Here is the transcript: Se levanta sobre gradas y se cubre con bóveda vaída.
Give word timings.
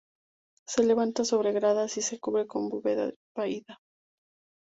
Se 0.65 0.83
levanta 0.83 1.23
sobre 1.23 1.51
gradas 1.51 1.95
y 1.97 2.01
se 2.01 2.19
cubre 2.19 2.47
con 2.47 2.69
bóveda 2.69 3.13
vaída. 3.37 3.77